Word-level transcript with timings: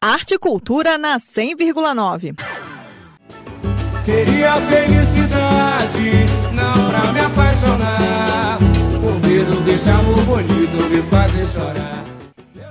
Arte 0.00 0.34
e 0.34 0.38
Cultura 0.38 0.96
na 0.96 1.18
100,9. 1.18 2.36
Queria 4.04 4.54
felicidade, 4.54 6.26
não 6.52 6.88
pra 6.88 7.12
me 7.12 7.20
apaixonar. 7.20 8.58
Por 9.02 9.28
medo 9.28 9.60
desse 9.64 9.90
amor 9.90 10.22
bonito 10.22 10.88
me 10.88 11.02
fazer 11.02 11.44
chorar. 11.46 12.04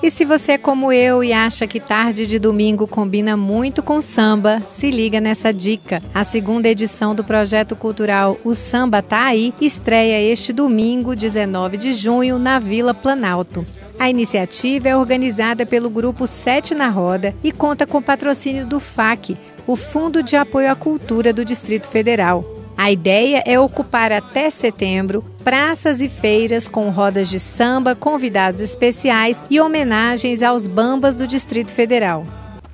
E 0.00 0.12
se 0.12 0.24
você 0.24 0.52
é 0.52 0.58
como 0.58 0.92
eu 0.92 1.24
e 1.24 1.32
acha 1.32 1.66
que 1.66 1.80
tarde 1.80 2.24
de 2.24 2.38
domingo 2.38 2.86
combina 2.86 3.36
muito 3.36 3.82
com 3.82 4.00
samba, 4.00 4.62
se 4.68 4.88
liga 4.88 5.20
nessa 5.20 5.52
dica. 5.52 6.00
A 6.14 6.22
segunda 6.22 6.68
edição 6.68 7.16
do 7.16 7.24
projeto 7.24 7.74
cultural 7.74 8.38
O 8.44 8.54
Samba 8.54 9.02
Tá 9.02 9.24
Aí 9.24 9.52
estreia 9.60 10.22
este 10.22 10.52
domingo, 10.52 11.16
19 11.16 11.76
de 11.76 11.92
junho, 11.92 12.38
na 12.38 12.60
Vila 12.60 12.94
Planalto. 12.94 13.66
A 13.98 14.08
iniciativa 14.08 14.88
é 14.88 14.96
organizada 14.96 15.66
pelo 15.66 15.90
grupo 15.90 16.24
Sete 16.24 16.72
na 16.72 16.88
Roda 16.88 17.34
e 17.42 17.50
conta 17.50 17.84
com 17.84 18.00
patrocínio 18.00 18.64
do 18.64 18.78
FAC, 18.78 19.36
o 19.66 19.74
Fundo 19.74 20.22
de 20.22 20.36
Apoio 20.36 20.70
à 20.70 20.76
Cultura 20.76 21.32
do 21.32 21.44
Distrito 21.44 21.88
Federal. 21.88 22.44
A 22.76 22.92
ideia 22.92 23.42
é 23.44 23.58
ocupar 23.58 24.12
até 24.12 24.50
setembro 24.50 25.24
praças 25.42 26.00
e 26.00 26.08
feiras 26.08 26.68
com 26.68 26.90
rodas 26.90 27.28
de 27.28 27.40
samba, 27.40 27.96
convidados 27.96 28.62
especiais 28.62 29.42
e 29.50 29.60
homenagens 29.60 30.44
aos 30.44 30.68
bambas 30.68 31.16
do 31.16 31.26
Distrito 31.26 31.72
Federal. 31.72 32.22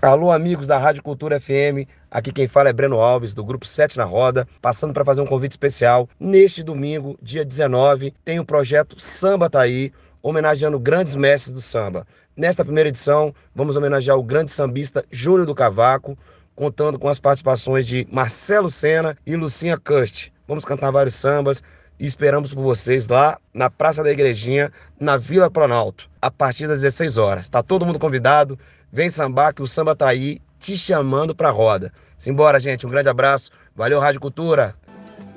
Alô, 0.02 0.30
amigos 0.30 0.66
da 0.66 0.77
Rádio 0.77 1.02
Cultura 1.02 1.41
FM. 1.41 1.88
Aqui 2.10 2.30
quem 2.30 2.46
fala 2.46 2.68
é 2.68 2.73
Breno 2.74 3.01
Alves, 3.01 3.32
do 3.32 3.43
Grupo 3.43 3.66
7 3.66 3.96
na 3.96 4.04
Roda, 4.04 4.46
passando 4.60 4.93
para 4.93 5.06
fazer 5.06 5.23
um 5.23 5.27
convite 5.27 5.52
especial. 5.52 6.06
Neste 6.20 6.62
domingo, 6.62 7.18
dia 7.23 7.43
19, 7.43 8.12
tem 8.23 8.38
o 8.38 8.45
projeto 8.45 9.01
Samba 9.01 9.48
Tá 9.48 9.62
Aí, 9.62 9.91
homenageando 10.24 10.80
grandes 10.80 11.14
mestres 11.14 11.52
do 11.52 11.60
samba. 11.60 12.06
Nesta 12.34 12.65
primeira 12.65 12.88
edição, 12.88 13.34
vamos 13.55 13.76
homenagear 13.76 14.16
o 14.16 14.23
grande 14.23 14.51
sambista 14.51 15.04
Júnior 15.10 15.45
do 15.45 15.54
Cavaco, 15.54 16.16
contando 16.57 16.98
com 16.98 17.10
as 17.10 17.21
participações 17.21 17.87
de 17.87 18.09
Marcelo 18.10 18.71
Sena 18.71 19.18
e 19.26 19.37
Lucinha 19.37 19.76
Cust. 19.76 20.32
Vamos 20.48 20.65
cantar 20.65 20.90
vários 20.90 21.15
sambas 21.15 21.63
e 22.01 22.07
esperamos 22.07 22.54
por 22.54 22.63
vocês 22.63 23.07
lá 23.07 23.38
na 23.52 23.68
Praça 23.68 24.02
da 24.02 24.10
Igrejinha, 24.10 24.73
na 24.98 25.18
Vila 25.18 25.51
Planalto, 25.51 26.09
a 26.23 26.30
partir 26.30 26.66
das 26.66 26.80
16 26.80 27.18
horas. 27.18 27.43
Está 27.43 27.63
todo 27.63 27.85
mundo 27.85 27.98
convidado, 27.98 28.59
vem 28.91 29.10
sambar 29.10 29.52
que 29.52 29.63
o 29.63 29.66
samba 29.66 29.95
tá 29.95 30.09
aí 30.09 30.41
te 30.59 30.74
chamando 30.74 31.35
para 31.35 31.51
roda. 31.51 31.93
Simbora, 32.16 32.59
gente, 32.59 32.87
um 32.87 32.91
grande 32.91 33.10
abraço. 33.10 33.51
Valeu, 33.76 34.01
Rádio 34.01 34.23
Cultura. 34.23 34.74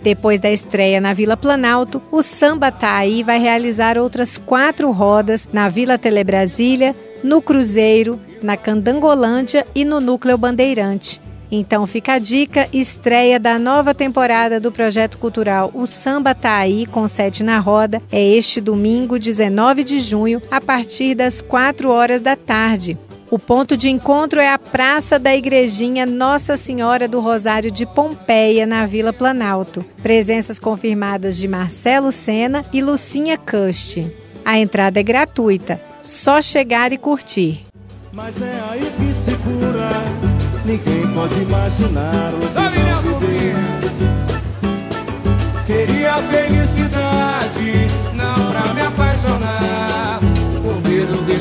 Depois 0.01 0.39
da 0.39 0.51
estreia 0.51 1.01
na 1.01 1.13
Vila 1.13 1.35
Planalto, 1.35 2.01
o 2.11 2.21
Samba 2.21 2.71
Tá 2.71 2.97
Aí 2.97 3.23
vai 3.23 3.39
realizar 3.39 3.97
outras 3.97 4.37
quatro 4.37 4.91
rodas 4.91 5.47
na 5.51 5.69
Vila 5.69 5.97
Telebrasília, 5.97 6.95
no 7.23 7.41
Cruzeiro, 7.41 8.19
na 8.41 8.55
Candangolândia 8.55 9.65
e 9.73 9.83
no 9.83 9.99
Núcleo 9.99 10.37
Bandeirante. 10.37 11.19
Então 11.51 11.87
fica 11.87 12.13
a 12.13 12.19
dica, 12.19 12.67
estreia 12.73 13.39
da 13.39 13.57
nova 13.57 13.93
temporada 13.93 14.59
do 14.59 14.69
projeto 14.69 15.17
cultural 15.17 15.71
O 15.73 15.85
Samba 15.85 16.35
Tá 16.35 16.57
Aí 16.57 16.85
com 16.85 17.07
sete 17.07 17.41
na 17.41 17.57
roda 17.57 18.01
é 18.11 18.21
este 18.21 18.59
domingo, 18.59 19.17
19 19.17 19.83
de 19.83 19.99
junho, 19.99 20.41
a 20.51 20.59
partir 20.59 21.15
das 21.15 21.39
4 21.39 21.89
horas 21.89 22.21
da 22.21 22.35
tarde. 22.35 22.97
O 23.29 23.37
ponto 23.37 23.75
de 23.75 23.89
encontro 23.89 24.39
é 24.39 24.53
a 24.53 24.57
Praça 24.57 25.19
da 25.19 25.35
Igrejinha 25.35 26.05
Nossa 26.05 26.55
Senhora 26.55 27.09
do 27.09 27.19
Rosário 27.19 27.69
de 27.69 27.85
Pompeia, 27.85 28.65
na 28.65 28.85
Vila 28.85 29.11
Planalto. 29.11 29.83
Presenças 30.01 30.57
confirmadas 30.57 31.35
de 31.35 31.45
Marcelo 31.45 32.09
Sena 32.09 32.63
e 32.71 32.81
Lucinha 32.81 33.37
Cust. 33.37 34.09
A 34.45 34.57
entrada 34.57 35.01
é 35.01 35.03
gratuita, 35.03 35.77
só 36.01 36.41
chegar 36.41 36.93
e 36.93 36.97
curtir. 36.97 37.65
Mas 38.13 38.41
é 38.41 38.61
aí 38.71 38.79
que 38.79 39.13
segura, 39.29 39.89
ninguém 40.65 41.13
pode 41.13 41.41
imaginar 41.41 42.33
o 42.33 42.49
Sabe, 42.49 42.86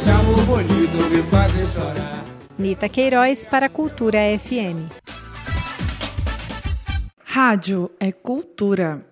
desse 0.07 0.11
amor 0.11 0.45
bonito 0.47 0.97
me 1.11 1.67
chorar. 1.67 2.25
Nita 2.57 2.89
Queiroz 2.89 3.45
para 3.45 3.67
a 3.67 3.69
Cultura 3.69 4.19
FM. 4.39 4.91
Rádio 7.25 7.91
é 7.99 8.13
cultura. 8.13 9.07